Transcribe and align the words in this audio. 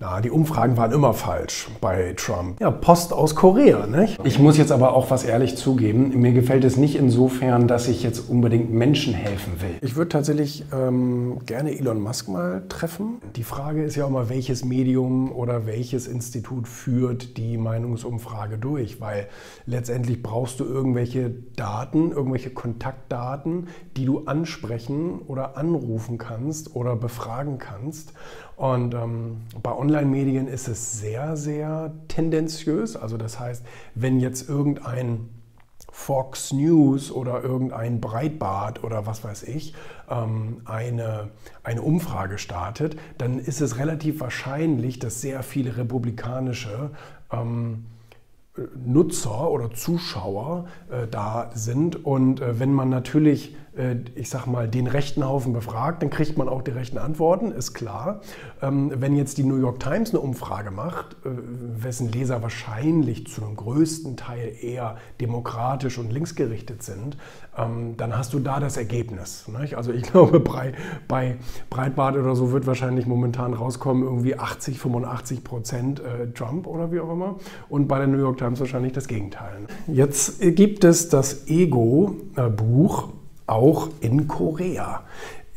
Na, 0.00 0.20
die 0.20 0.30
Umfragen 0.30 0.76
waren 0.76 0.92
immer 0.92 1.12
falsch 1.12 1.68
bei 1.80 2.14
Trump. 2.16 2.60
Ja, 2.60 2.70
Post 2.70 3.12
aus 3.12 3.34
Korea, 3.34 3.88
nicht? 3.88 4.20
Ich 4.22 4.38
muss 4.38 4.56
jetzt 4.56 4.70
aber 4.70 4.94
auch 4.94 5.10
was 5.10 5.24
ehrlich 5.24 5.56
zugeben. 5.56 6.20
Mir 6.20 6.30
gefällt 6.30 6.62
es 6.62 6.76
nicht 6.76 6.94
insofern, 6.94 7.66
dass 7.66 7.88
ich 7.88 8.04
jetzt 8.04 8.30
unbedingt 8.30 8.72
Menschen 8.72 9.12
helfen 9.12 9.60
will. 9.60 9.74
Ich 9.80 9.96
würde 9.96 10.10
tatsächlich 10.10 10.64
ähm, 10.72 11.40
gerne 11.46 11.76
Elon 11.76 12.00
Musk 12.00 12.28
mal 12.28 12.62
treffen. 12.68 13.20
Die 13.34 13.42
Frage 13.42 13.82
ist 13.82 13.96
ja 13.96 14.04
auch 14.04 14.10
mal, 14.10 14.28
welches 14.28 14.64
Medium 14.64 15.32
oder 15.32 15.66
welches 15.66 16.06
Institut 16.06 16.68
führt 16.68 17.36
die 17.36 17.58
Meinungsumfrage 17.58 18.56
durch? 18.56 19.00
Weil 19.00 19.26
letztendlich 19.66 20.22
brauchst 20.22 20.60
du 20.60 20.64
irgendwelche 20.64 21.30
Daten, 21.56 22.12
irgendwelche 22.12 22.50
Kontaktdaten, 22.50 23.66
die 23.96 24.04
du 24.04 24.26
ansprechen 24.26 25.22
oder 25.26 25.56
anrufen 25.56 26.18
kannst 26.18 26.76
oder 26.76 26.94
befragen 26.94 27.58
kannst. 27.58 28.12
Und 28.58 28.92
ähm, 28.92 29.38
bei 29.62 29.70
Online-Medien 29.88 30.48
ist 30.48 30.68
es 30.68 31.00
sehr, 31.00 31.34
sehr 31.34 31.94
tendenziös. 32.08 32.94
Also 32.94 33.16
das 33.16 33.40
heißt, 33.40 33.64
wenn 33.94 34.20
jetzt 34.20 34.46
irgendein 34.46 35.30
Fox 35.90 36.52
News 36.52 37.10
oder 37.10 37.42
irgendein 37.42 38.02
Breitbart 38.02 38.84
oder 38.84 39.06
was 39.06 39.24
weiß 39.24 39.44
ich 39.44 39.72
ähm, 40.10 40.60
eine, 40.66 41.30
eine 41.62 41.80
Umfrage 41.80 42.36
startet, 42.36 42.96
dann 43.16 43.38
ist 43.38 43.62
es 43.62 43.78
relativ 43.78 44.20
wahrscheinlich, 44.20 44.98
dass 44.98 45.22
sehr 45.22 45.42
viele 45.42 45.78
republikanische 45.78 46.90
ähm, 47.32 47.86
Nutzer 48.84 49.50
oder 49.50 49.70
Zuschauer 49.72 50.66
äh, 50.90 51.06
da 51.06 51.50
sind. 51.54 52.04
Und 52.04 52.42
äh, 52.42 52.60
wenn 52.60 52.74
man 52.74 52.90
natürlich 52.90 53.54
äh, 53.54 53.67
ich 54.14 54.28
sag 54.28 54.46
mal, 54.46 54.68
den 54.68 54.86
rechten 54.86 55.24
Haufen 55.24 55.52
befragt, 55.52 56.02
dann 56.02 56.10
kriegt 56.10 56.36
man 56.36 56.48
auch 56.48 56.62
die 56.62 56.72
rechten 56.72 56.98
Antworten, 56.98 57.52
ist 57.52 57.74
klar. 57.74 58.20
Ähm, 58.60 58.92
wenn 58.96 59.16
jetzt 59.16 59.38
die 59.38 59.44
New 59.44 59.56
York 59.56 59.80
Times 59.80 60.10
eine 60.10 60.20
Umfrage 60.20 60.70
macht, 60.70 61.12
äh, 61.24 61.28
wessen 61.82 62.10
Leser 62.10 62.42
wahrscheinlich 62.42 63.26
zu 63.28 63.44
einem 63.44 63.56
größten 63.56 64.16
Teil 64.16 64.52
eher 64.60 64.96
demokratisch 65.20 65.98
und 65.98 66.12
linksgerichtet 66.12 66.82
sind, 66.82 67.16
ähm, 67.56 67.96
dann 67.96 68.16
hast 68.16 68.34
du 68.34 68.38
da 68.38 68.60
das 68.60 68.76
Ergebnis. 68.76 69.46
Also 69.76 69.92
ich 69.92 70.02
glaube, 70.10 70.40
bei, 70.40 71.36
Breitbart 71.70 72.16
oder 72.16 72.34
so 72.34 72.52
wird 72.52 72.66
wahrscheinlich 72.66 73.06
momentan 73.06 73.54
rauskommen, 73.54 74.02
irgendwie 74.02 74.36
80, 74.36 74.78
85 74.78 75.44
Prozent 75.44 76.00
äh, 76.00 76.32
Trump 76.32 76.66
oder 76.66 76.90
wie 76.90 77.00
auch 77.00 77.12
immer. 77.12 77.36
Und 77.68 77.86
bei 77.86 77.98
der 77.98 78.06
New 78.08 78.18
York 78.18 78.38
Times 78.38 78.60
wahrscheinlich 78.60 78.92
das 78.92 79.06
Gegenteil. 79.06 79.66
Jetzt 79.86 80.40
gibt 80.40 80.84
es 80.84 81.08
das 81.08 81.46
Ego-Buch 81.48 83.10
auch 83.48 83.88
in 84.00 84.28
Korea. 84.28 85.02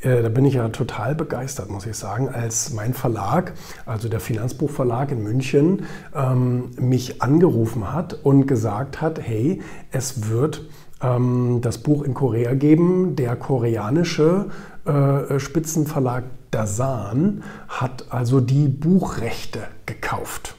Äh, 0.01 0.23
da 0.23 0.29
bin 0.29 0.45
ich 0.45 0.55
ja 0.55 0.69
total 0.69 1.15
begeistert, 1.15 1.69
muss 1.69 1.85
ich 1.85 1.95
sagen, 1.95 2.29
als 2.29 2.73
mein 2.73 2.93
Verlag, 2.93 3.53
also 3.85 4.09
der 4.09 4.19
Finanzbuchverlag 4.19 5.11
in 5.11 5.21
München, 5.21 5.85
ähm, 6.15 6.71
mich 6.79 7.21
angerufen 7.21 7.93
hat 7.93 8.13
und 8.23 8.47
gesagt 8.47 9.01
hat, 9.01 9.19
hey, 9.21 9.61
es 9.91 10.29
wird 10.29 10.65
ähm, 11.01 11.59
das 11.61 11.77
Buch 11.77 12.03
in 12.03 12.13
Korea 12.13 12.55
geben. 12.55 13.15
Der 13.15 13.35
koreanische 13.35 14.47
äh, 14.85 15.39
Spitzenverlag 15.39 16.23
Dasan 16.49 17.43
hat 17.69 18.05
also 18.09 18.41
die 18.41 18.67
Buchrechte 18.67 19.61
gekauft. 19.85 20.55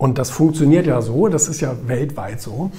Und 0.00 0.16
das 0.16 0.30
funktioniert 0.30 0.86
ja 0.86 1.02
so, 1.02 1.28
das 1.28 1.46
ist 1.46 1.60
ja 1.60 1.76
weltweit 1.86 2.40
so. 2.40 2.70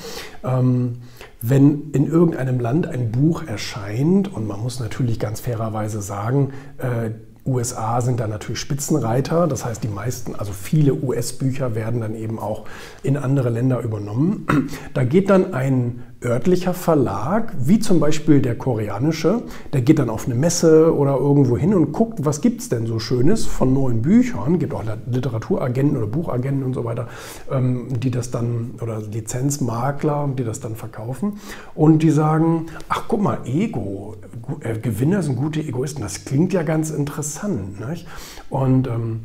Ähm, 0.43 1.03
wenn 1.39 1.91
in 1.91 2.07
irgendeinem 2.07 2.59
Land 2.59 2.87
ein 2.87 3.11
Buch 3.11 3.43
erscheint, 3.43 4.33
und 4.33 4.47
man 4.47 4.59
muss 4.59 4.79
natürlich 4.79 5.19
ganz 5.19 5.39
fairerweise 5.39 6.01
sagen, 6.01 6.49
äh, 6.79 7.11
USA 7.45 8.01
sind 8.01 8.19
da 8.19 8.27
natürlich 8.27 8.59
Spitzenreiter, 8.59 9.45
das 9.47 9.63
heißt 9.63 9.83
die 9.83 9.87
meisten, 9.87 10.33
also 10.33 10.51
viele 10.51 10.95
US-Bücher 10.95 11.75
werden 11.75 12.01
dann 12.01 12.15
eben 12.15 12.39
auch 12.39 12.65
in 13.03 13.17
andere 13.17 13.49
Länder 13.49 13.81
übernommen. 13.81 14.47
Da 14.95 15.03
geht 15.03 15.29
dann 15.29 15.53
ein 15.53 16.01
örtlicher 16.23 16.73
Verlag, 16.73 17.53
wie 17.57 17.79
zum 17.79 17.99
Beispiel 17.99 18.41
der 18.41 18.55
koreanische, 18.55 19.41
der 19.73 19.81
geht 19.81 19.97
dann 19.97 20.09
auf 20.09 20.25
eine 20.25 20.35
Messe 20.35 20.95
oder 20.95 21.17
irgendwo 21.17 21.57
hin 21.57 21.73
und 21.73 21.91
guckt, 21.91 22.23
was 22.23 22.41
gibt 22.41 22.61
es 22.61 22.69
denn 22.69 22.85
so 22.85 22.99
Schönes 22.99 23.45
von 23.45 23.73
neuen 23.73 24.03
Büchern, 24.03 24.59
gibt 24.59 24.73
auch 24.73 24.83
Literaturagenten 25.09 25.97
oder 25.97 26.07
Buchagenten 26.07 26.63
und 26.63 26.73
so 26.73 26.85
weiter, 26.85 27.07
ähm, 27.51 27.87
die 27.99 28.11
das 28.11 28.29
dann, 28.29 28.75
oder 28.81 29.01
Lizenzmakler, 29.01 30.29
die 30.37 30.43
das 30.43 30.59
dann 30.59 30.75
verkaufen 30.75 31.39
und 31.73 32.03
die 32.03 32.11
sagen, 32.11 32.67
ach 32.87 33.05
guck 33.07 33.21
mal, 33.21 33.39
Ego, 33.45 34.15
äh, 34.59 34.77
Gewinner 34.77 35.23
sind 35.23 35.37
gute 35.37 35.59
Egoisten, 35.59 36.01
das 36.01 36.25
klingt 36.25 36.53
ja 36.53 36.61
ganz 36.61 36.91
interessant. 36.91 37.79
Nicht? 37.89 38.07
Und 38.49 38.87
ähm, 38.87 39.21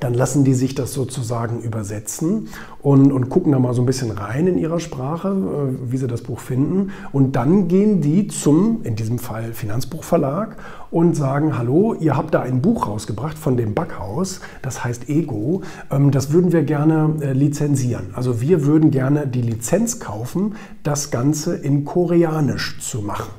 dann 0.00 0.14
lassen 0.14 0.44
die 0.44 0.54
sich 0.54 0.74
das 0.74 0.92
sozusagen 0.92 1.60
übersetzen 1.60 2.48
und, 2.82 3.12
und 3.12 3.28
gucken 3.28 3.52
da 3.52 3.58
mal 3.58 3.74
so 3.74 3.82
ein 3.82 3.86
bisschen 3.86 4.10
rein 4.10 4.46
in 4.46 4.58
ihrer 4.58 4.80
Sprache, 4.80 5.28
äh, 5.28 5.92
wie 5.92 5.96
sie 5.96 6.06
das 6.06 6.22
Buch 6.22 6.40
finden. 6.40 6.90
Und 7.12 7.36
dann 7.36 7.68
gehen 7.68 8.00
die 8.00 8.28
zum, 8.28 8.82
in 8.84 8.96
diesem 8.96 9.18
Fall 9.18 9.52
Finanzbuchverlag, 9.52 10.56
und 10.90 11.14
sagen, 11.14 11.58
hallo, 11.58 11.94
ihr 11.94 12.16
habt 12.16 12.34
da 12.34 12.40
ein 12.40 12.62
Buch 12.62 12.88
rausgebracht 12.88 13.36
von 13.36 13.56
dem 13.56 13.74
Backhaus, 13.74 14.40
das 14.62 14.84
heißt 14.84 15.08
Ego, 15.08 15.62
ähm, 15.90 16.10
das 16.10 16.32
würden 16.32 16.52
wir 16.52 16.62
gerne 16.62 17.16
äh, 17.20 17.32
lizenzieren. 17.32 18.10
Also 18.14 18.40
wir 18.40 18.64
würden 18.64 18.90
gerne 18.90 19.26
die 19.26 19.42
Lizenz 19.42 20.00
kaufen, 20.00 20.54
das 20.82 21.10
Ganze 21.10 21.56
in 21.56 21.84
Koreanisch 21.84 22.78
zu 22.80 23.02
machen. 23.02 23.30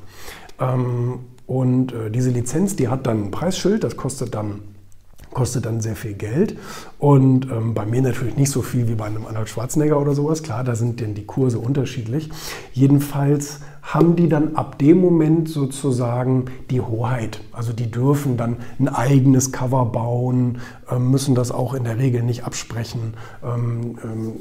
Ähm, 0.59 1.19
und 1.47 1.93
äh, 1.93 2.11
diese 2.11 2.29
Lizenz, 2.29 2.75
die 2.75 2.87
hat 2.87 3.07
dann 3.07 3.25
ein 3.25 3.31
Preisschild, 3.31 3.83
das 3.83 3.97
kostet 3.97 4.35
dann 4.35 4.61
kostet 5.34 5.66
dann 5.66 5.81
sehr 5.81 5.95
viel 5.95 6.13
Geld. 6.13 6.57
Und 6.97 7.50
ähm, 7.51 7.73
bei 7.73 7.85
mir 7.85 8.01
natürlich 8.01 8.35
nicht 8.35 8.51
so 8.51 8.62
viel 8.62 8.88
wie 8.88 8.95
bei 8.95 9.06
einem 9.06 9.25
Arnold 9.25 9.50
Schwarzenegger 9.50 10.00
oder 10.00 10.13
sowas. 10.13 10.44
Klar, 10.44 10.63
da 10.63 10.75
sind 10.75 11.00
denn 11.00 11.13
die 11.13 11.25
Kurse 11.25 11.59
unterschiedlich. 11.59 12.29
Jedenfalls 12.73 13.59
haben 13.81 14.16
die 14.16 14.29
dann 14.29 14.56
ab 14.56 14.78
dem 14.78 15.00
Moment 15.00 15.50
sozusagen 15.50 16.45
die 16.69 16.81
Hoheit. 16.81 17.41
Also 17.51 17.73
die 17.73 17.89
dürfen 17.89 18.38
dann 18.38 18.57
ein 18.79 18.88
eigenes 18.88 19.51
Cover 19.51 19.85
bauen, 19.85 20.59
äh, 20.89 21.00
müssen 21.00 21.35
das 21.35 21.51
auch 21.51 21.73
in 21.73 21.85
der 21.85 21.97
Regel 21.97 22.23
nicht 22.23 22.44
absprechen. 22.44 23.13
Ähm, 23.44 23.97
ähm, 24.03 24.31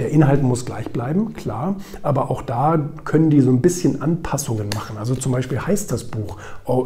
der 0.00 0.10
Inhalt 0.10 0.42
muss 0.42 0.64
gleich 0.64 0.90
bleiben, 0.90 1.34
klar, 1.34 1.76
aber 2.02 2.30
auch 2.30 2.42
da 2.42 2.90
können 3.04 3.30
die 3.30 3.40
so 3.40 3.50
ein 3.50 3.60
bisschen 3.60 4.02
Anpassungen 4.02 4.70
machen. 4.74 4.96
Also 4.98 5.14
zum 5.14 5.32
Beispiel 5.32 5.60
heißt 5.60 5.92
das 5.92 6.04
Buch 6.04 6.38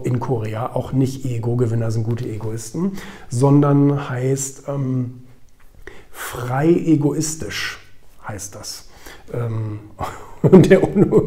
in 0.02 0.20
Korea 0.20 0.74
auch 0.74 0.92
nicht 0.92 1.24
Ego-Gewinner 1.24 1.90
sind 1.90 2.04
gute 2.04 2.28
Egoisten, 2.28 2.92
sondern 3.28 4.08
heißt 4.08 4.64
ähm, 4.68 5.22
frei 6.10 6.68
egoistisch 6.68 7.78
heißt 8.26 8.54
das. 8.54 8.88
Ähm, 9.32 9.80
und 10.42 10.70
der, 10.70 10.80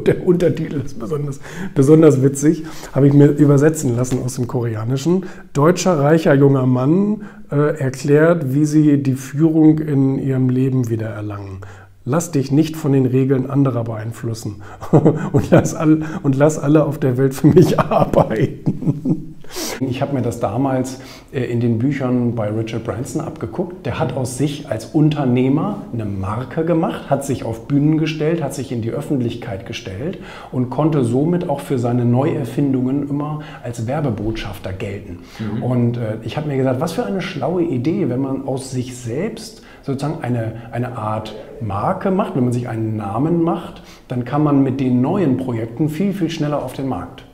der, 0.05 0.27
Untertitel 0.27 0.81
ist 0.81 0.99
besonders, 0.99 1.39
besonders 1.73 2.21
witzig, 2.21 2.63
habe 2.93 3.07
ich 3.07 3.13
mir 3.13 3.27
übersetzen 3.27 3.95
lassen 3.95 4.21
aus 4.23 4.35
dem 4.35 4.47
Koreanischen. 4.47 5.25
Deutscher 5.53 5.99
reicher 5.99 6.33
junger 6.35 6.65
Mann 6.65 7.23
äh, 7.51 7.79
erklärt, 7.79 8.53
wie 8.53 8.65
sie 8.65 9.01
die 9.01 9.15
Führung 9.15 9.79
in 9.79 10.19
ihrem 10.19 10.49
Leben 10.49 10.89
wieder 10.89 11.07
erlangen. 11.07 11.61
Lass 12.05 12.31
dich 12.31 12.51
nicht 12.51 12.77
von 12.77 12.93
den 12.93 13.05
Regeln 13.05 13.49
anderer 13.49 13.83
beeinflussen 13.83 14.61
und 14.91 15.51
lass, 15.51 15.75
all, 15.75 16.03
und 16.23 16.35
lass 16.37 16.57
alle 16.57 16.85
auf 16.85 16.99
der 16.99 17.17
Welt 17.17 17.33
für 17.33 17.47
mich 17.47 17.79
arbeiten. 17.79 19.35
Ich 19.79 20.01
habe 20.01 20.13
mir 20.13 20.21
das 20.21 20.39
damals 20.39 21.01
äh, 21.31 21.43
in 21.43 21.59
den 21.59 21.77
Büchern 21.77 22.35
bei 22.35 22.49
Richard 22.49 22.83
Branson 22.83 23.21
abgeguckt. 23.21 23.85
Der 23.85 23.99
hat 23.99 24.15
aus 24.15 24.37
sich 24.37 24.69
als 24.69 24.85
Unternehmer 24.85 25.83
eine 25.93 26.05
Marke 26.05 26.65
gemacht, 26.65 27.09
hat 27.09 27.25
sich 27.25 27.43
auf 27.43 27.67
Bühnen 27.67 27.97
gestellt, 27.97 28.41
hat 28.43 28.53
sich 28.53 28.71
in 28.71 28.81
die 28.81 28.91
Öffentlichkeit 28.91 29.65
gestellt 29.65 30.19
und 30.51 30.69
konnte 30.69 31.03
somit 31.03 31.49
auch 31.49 31.59
für 31.59 31.77
seine 31.77 32.05
Neuerfindungen 32.05 33.09
immer 33.09 33.41
als 33.63 33.87
Werbebotschafter 33.87 34.73
gelten. 34.73 35.19
Mhm. 35.39 35.63
Und 35.63 35.97
äh, 35.97 36.17
ich 36.23 36.37
habe 36.37 36.47
mir 36.47 36.57
gesagt, 36.57 36.81
was 36.81 36.93
für 36.93 37.05
eine 37.05 37.21
schlaue 37.21 37.63
Idee, 37.63 38.09
wenn 38.09 38.21
man 38.21 38.47
aus 38.47 38.71
sich 38.71 38.97
selbst 38.97 39.63
sozusagen 39.83 40.23
eine, 40.23 40.53
eine 40.71 40.97
Art 40.97 41.35
Marke 41.61 42.11
macht, 42.11 42.35
wenn 42.35 42.43
man 42.43 42.53
sich 42.53 42.67
einen 42.67 42.97
Namen 42.97 43.41
macht, 43.41 43.83
dann 44.07 44.25
kann 44.25 44.43
man 44.43 44.63
mit 44.63 44.79
den 44.79 45.01
neuen 45.01 45.37
Projekten 45.37 45.89
viel, 45.89 46.13
viel 46.13 46.29
schneller 46.29 46.63
auf 46.63 46.73
den 46.73 46.87
Markt. 46.87 47.26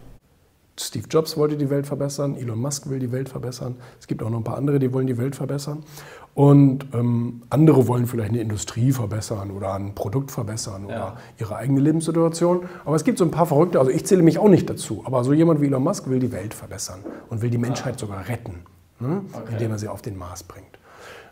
Steve 0.79 1.07
Jobs 1.07 1.37
wollte 1.37 1.55
die 1.55 1.69
Welt 1.69 1.85
verbessern, 1.85 2.35
Elon 2.35 2.59
Musk 2.59 2.89
will 2.89 2.97
die 2.99 3.11
Welt 3.11 3.29
verbessern. 3.29 3.75
Es 3.99 4.07
gibt 4.07 4.23
auch 4.23 4.29
noch 4.29 4.39
ein 4.39 4.43
paar 4.43 4.57
andere, 4.57 4.79
die 4.79 4.91
wollen 4.91 5.05
die 5.05 5.17
Welt 5.17 5.35
verbessern. 5.35 5.83
Und 6.33 6.87
ähm, 6.93 7.43
andere 7.51 7.87
wollen 7.87 8.07
vielleicht 8.07 8.31
eine 8.31 8.41
Industrie 8.41 8.91
verbessern 8.91 9.51
oder 9.51 9.75
ein 9.75 9.93
Produkt 9.93 10.31
verbessern 10.31 10.85
oder 10.85 10.95
ja. 10.95 11.17
ihre 11.37 11.55
eigene 11.57 11.79
Lebenssituation. 11.79 12.65
Aber 12.85 12.95
es 12.95 13.03
gibt 13.03 13.19
so 13.19 13.23
ein 13.23 13.29
paar 13.29 13.45
Verrückte, 13.45 13.79
also 13.79 13.91
ich 13.91 14.03
zähle 14.07 14.23
mich 14.23 14.39
auch 14.39 14.49
nicht 14.49 14.67
dazu. 14.67 15.03
Aber 15.05 15.23
so 15.23 15.31
jemand 15.31 15.61
wie 15.61 15.67
Elon 15.67 15.83
Musk 15.83 16.09
will 16.09 16.19
die 16.19 16.31
Welt 16.31 16.55
verbessern 16.55 17.01
und 17.29 17.43
will 17.43 17.51
die 17.51 17.59
Menschheit 17.59 17.99
sogar 17.99 18.27
retten, 18.27 18.63
ne? 18.99 19.21
okay. 19.31 19.51
indem 19.51 19.71
er 19.71 19.77
sie 19.77 19.87
auf 19.87 20.01
den 20.01 20.17
Mars 20.17 20.41
bringt. 20.41 20.79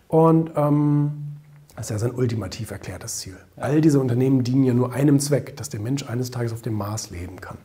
Und 0.08 0.52
ähm, 0.56 1.32
das 1.76 1.88
ist 1.88 1.92
ja 1.92 1.98
sein 1.98 2.12
ultimativ 2.12 2.70
erklärtes 2.70 3.18
Ziel. 3.18 3.38
Ja. 3.58 3.64
All 3.64 3.82
diese 3.82 4.00
Unternehmen 4.00 4.44
dienen 4.44 4.66
ja 4.66 4.76
nur 4.76 4.94
einem 4.94 5.20
Zweck, 5.20 5.58
dass 5.58 5.70
der 5.70 5.80
Mensch 5.80 6.08
eines 6.08 6.30
Tages 6.30 6.54
auf 6.54 6.62
dem 6.62 6.76
Mars 6.76 7.10
leben 7.10 7.42
kann. 7.42 7.58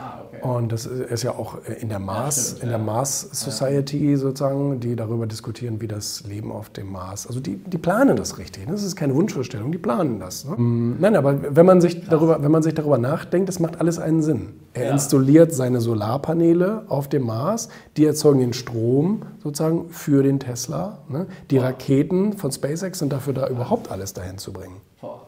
Ah, 0.00 0.22
okay. 0.24 0.42
Und 0.42 0.72
das 0.72 0.86
ist 0.86 1.22
ja 1.22 1.32
auch 1.32 1.58
in 1.66 1.90
der 1.90 1.98
Mars, 1.98 2.52
stimmt, 2.52 2.62
in 2.62 2.68
der 2.70 2.78
Mars 2.78 3.28
Society 3.32 4.16
sozusagen, 4.16 4.80
die 4.80 4.96
darüber 4.96 5.26
diskutieren, 5.26 5.80
wie 5.82 5.88
das 5.88 6.24
Leben 6.26 6.50
auf 6.52 6.70
dem 6.70 6.90
Mars. 6.90 7.26
Also 7.26 7.40
die, 7.40 7.56
die 7.56 7.76
planen 7.76 8.16
das 8.16 8.38
richtig. 8.38 8.66
Ne? 8.66 8.72
Das 8.72 8.82
ist 8.82 8.96
keine 8.96 9.14
Wunschvorstellung, 9.14 9.72
die 9.72 9.78
planen 9.78 10.18
das. 10.18 10.46
Ne? 10.46 10.56
Mhm. 10.56 10.96
Nein, 11.00 11.16
aber 11.16 11.54
wenn 11.54 11.66
man 11.66 11.82
sich 11.82 12.08
darüber, 12.08 12.42
wenn 12.42 12.50
man 12.50 12.62
sich 12.62 12.74
darüber 12.74 12.96
nachdenkt, 12.96 13.48
das 13.50 13.60
macht 13.60 13.78
alles 13.78 13.98
einen 13.98 14.22
Sinn. 14.22 14.54
Er 14.72 14.86
ja. 14.86 14.92
installiert 14.92 15.52
seine 15.52 15.80
Solarpaneele 15.82 16.84
auf 16.88 17.08
dem 17.08 17.26
Mars, 17.26 17.68
die 17.98 18.06
erzeugen 18.06 18.40
den 18.40 18.52
Strom 18.54 19.22
sozusagen 19.42 19.90
für 19.90 20.22
den 20.22 20.40
Tesla. 20.40 21.00
Ne? 21.08 21.26
Die 21.50 21.58
Raketen 21.58 22.32
von 22.32 22.50
SpaceX 22.50 23.00
sind 23.00 23.12
dafür 23.12 23.34
da, 23.34 23.48
überhaupt 23.48 23.90
alles 23.90 24.14
dahin 24.14 24.38
zu 24.38 24.52
bringen. 24.54 24.76
Ja. 25.02 25.20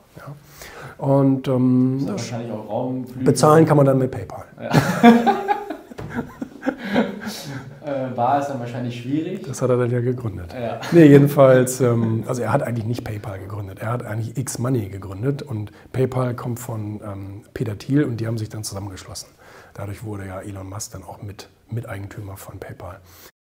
Und 0.99 1.49
ähm, 1.49 2.07
wahrscheinlich 2.07 2.53
auch 2.53 2.69
Raumflüge. 2.69 3.25
bezahlen 3.25 3.67
kann 3.67 3.77
man 3.77 3.87
dann 3.87 3.99
mit 3.99 4.11
PayPal. 4.11 4.45
Ja. 4.61 4.71
Äh, 7.85 8.17
war 8.17 8.39
es 8.39 8.47
dann 8.47 8.61
wahrscheinlich 8.61 9.03
schwierig. 9.03 9.43
Das 9.45 9.61
hat 9.61 9.69
er 9.71 9.77
dann 9.77 9.91
ja 9.91 10.01
gegründet. 10.01 10.55
Ja. 10.55 10.81
Nee, 10.93 11.07
jedenfalls, 11.07 11.81
ähm, 11.81 12.23
also 12.29 12.41
er 12.43 12.53
hat 12.53 12.63
eigentlich 12.63 12.87
nicht 12.87 13.03
PayPal 13.03 13.41
gegründet, 13.41 13.81
er 13.81 13.91
hat 13.91 14.05
eigentlich 14.05 14.37
X-Money 14.37 14.89
gegründet 14.89 15.43
und 15.43 15.73
PayPal 15.93 16.35
kommt 16.35 16.61
von 16.61 17.01
ähm, 17.05 17.43
Peter 17.55 17.77
Thiel 17.77 18.05
und 18.05 18.19
die 18.21 18.29
haben 18.29 18.39
sich 18.39 18.49
dann 18.49 18.63
zusammengeschlossen. 18.63 19.31
Dadurch 19.75 20.05
wurde 20.05 20.27
ja 20.27 20.41
Elon 20.41 20.69
Musk 20.69 20.93
dann 20.93 21.03
auch 21.03 21.23
mit 21.23 21.49
Miteigentümer 21.71 22.37
von 22.37 22.59
PayPal. 22.61 23.01